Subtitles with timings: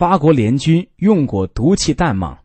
[0.00, 2.38] 八国联军用过毒气弹吗？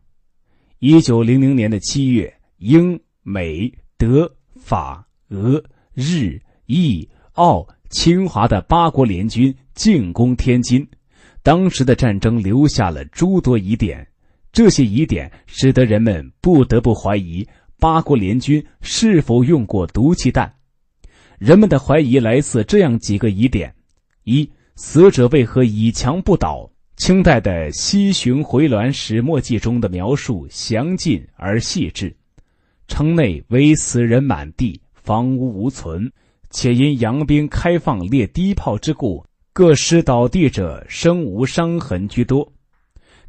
[0.78, 5.64] 一九零零年的七月，英、美、德、法、俄、
[5.94, 10.86] 日、意、奥、侵华的八国联军进攻天津。
[11.42, 14.06] 当时的战争留下了诸多疑点，
[14.52, 17.48] 这些疑点使得人们不得不怀疑
[17.80, 20.56] 八国联军是否用过毒气弹。
[21.38, 23.74] 人们的怀疑来自这样几个疑点：
[24.24, 26.70] 一、死者为何以强不倒？
[26.96, 32.14] 清代的《西巡回銮始末记》中的描述详尽而细致，
[32.88, 36.10] 城内为死人满地，房屋无存，
[36.48, 42.50] 且因洋兵开放列低炮之故，各师倒地者生无伤痕居多。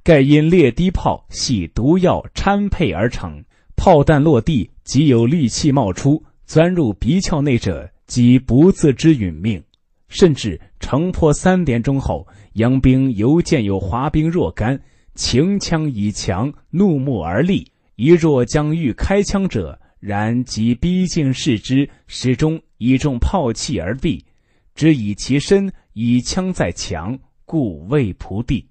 [0.01, 3.43] 盖因列低炮系毒药掺配而成，
[3.75, 9.61] 炮弹落地即有氯气冒出，钻入鼻窍内者即不自知殒命。
[10.07, 14.79] 甚至城破三点钟后，洋兵犹见有华兵若干，
[15.15, 17.69] 擎枪以强，怒目而立。
[17.95, 24.23] 一若将欲开枪者，然即逼近视之，始终以中炮气而毙。
[24.75, 28.69] 只以其身以枪在墙，故未仆地。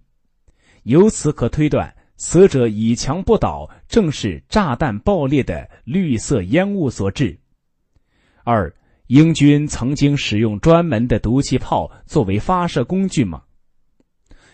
[0.85, 7.37] 由此可推断，死者以墙不倒，正是炸弹爆裂的绿色烟雾所致。
[8.45, 8.73] 二。
[9.09, 13.41] 英军曾经使用专门的毒气炮作为发射工具吗？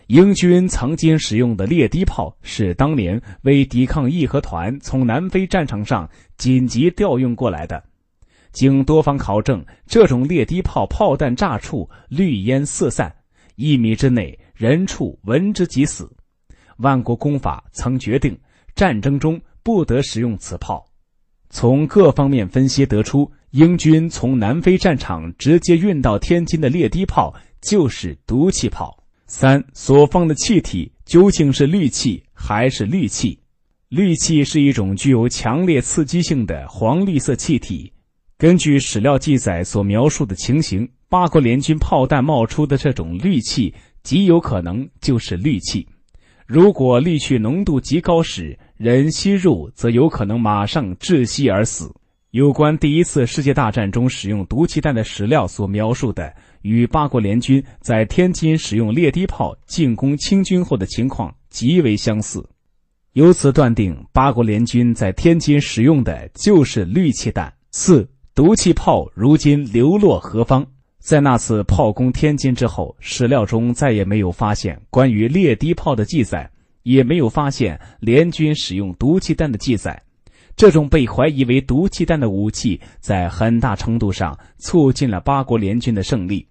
[0.09, 7.83] 英军曾经使用的列低炮是当年为抵抗义和团从南非战场上紧急调用过来的。
[8.53, 13.11] 经多方考证，这种列低炮炮弹炸处绿烟四散，
[13.57, 16.15] 一米之内人畜闻之即死。
[16.77, 18.39] 万国公法曾决定，
[18.75, 20.85] 战争中不得使用此炮。
[21.49, 23.31] 从各方面分析得出。
[23.53, 29.05] 英军从南非战场直接运到天津的列低炮就是毒气炮。
[29.27, 33.39] 三所放的气体究竟是氯气还是氯气？
[33.91, 37.93] 氯气是一种具有强烈刺激性的黄绿色气体。
[38.39, 45.87] 根据史料记载所描述的情形，八国联军炮弹冒出的这种氯气极有可能就是氯气。
[46.47, 51.95] 如果氯气浓度极高时，人吸入则有可能马上窒息而死。
[52.33, 62.43] 有关第一次世界大战中使用毒气弹的史料所描述的，与八国联军在天津使用列低炮进攻清军后的情况极为相似，
[63.13, 67.53] 由此断定八国联军在天津使用的就是氯气弹。
[67.71, 70.67] 四毒气炮如今流落何方？
[71.01, 76.51] 在那次炮攻天津之后，史料中再也没有发现关于列低炮的记载，
[76.83, 80.03] 也没有发现联军使用毒气弹的记载。
[80.63, 86.47] 这种被怀疑为毒气弹的武器，在很大程度上促进了八国联军的胜利。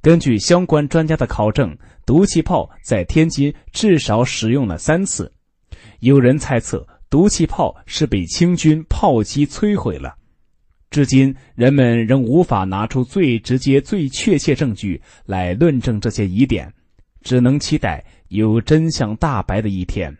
[0.00, 1.76] 根据相关专家的考证，
[2.06, 5.30] 毒气炮在天津至少使用了三次。
[6.00, 10.14] 有人猜测，毒气炮是被清军炮击摧毁了。
[10.88, 16.72] 至今，人们仍无法拿出最直接、最确切证据来论证这些疑点，
[17.20, 20.16] 只能期待有真相大白的一天。